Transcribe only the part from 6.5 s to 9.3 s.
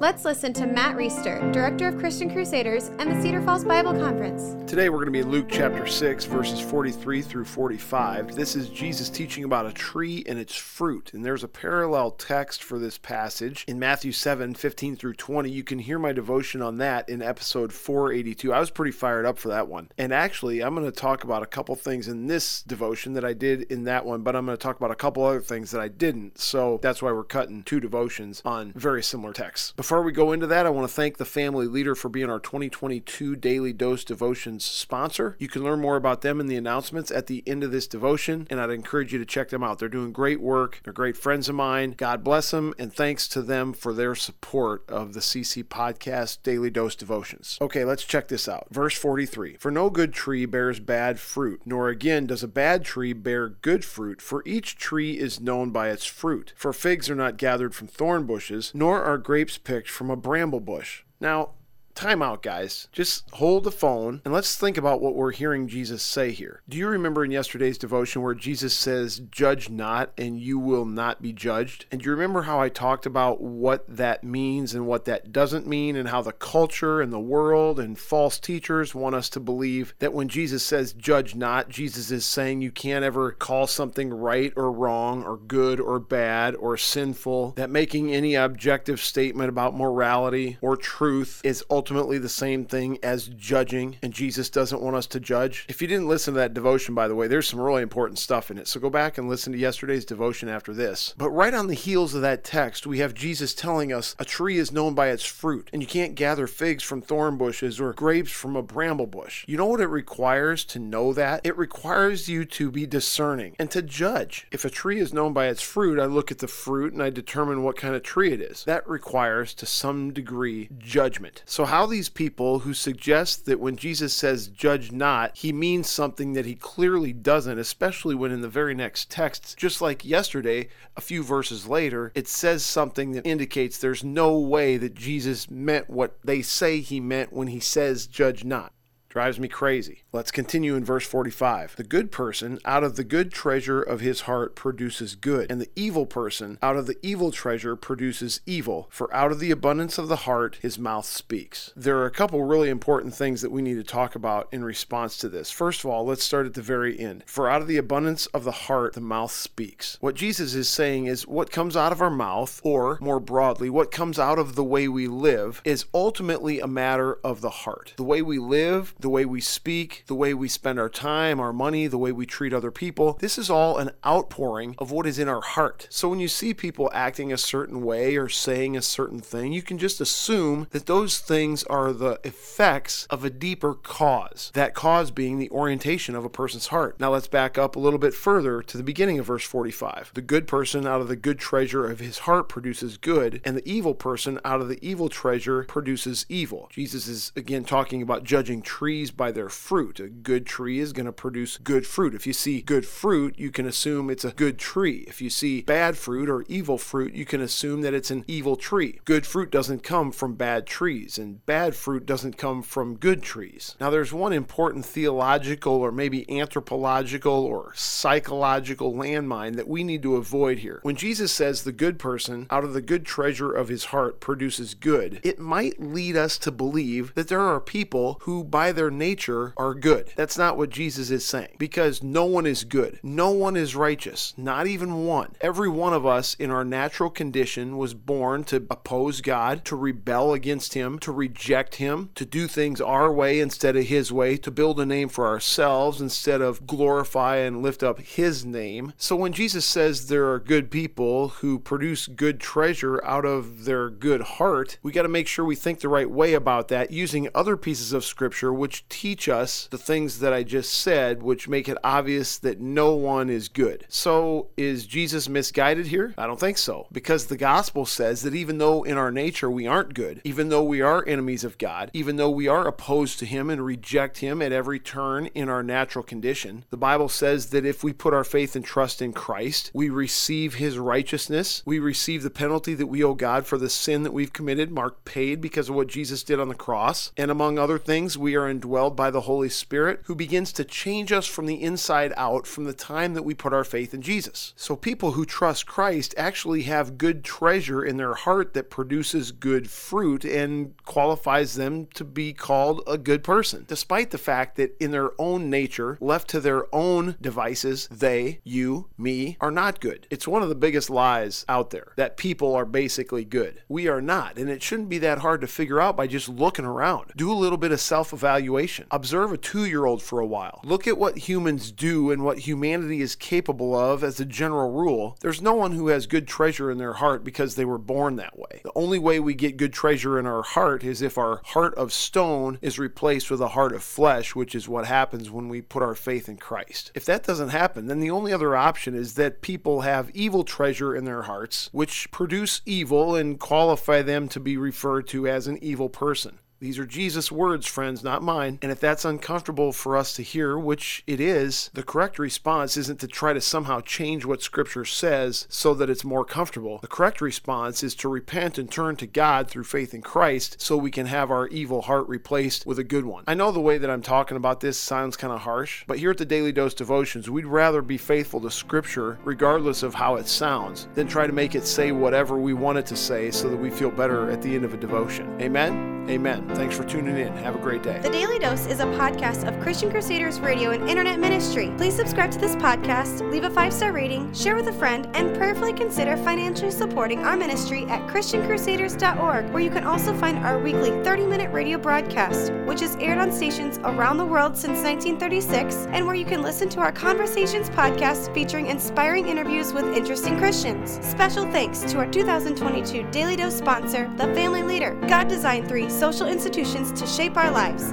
43 through 45. This is Jesus